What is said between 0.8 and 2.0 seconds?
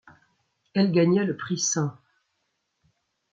gagna le prix St.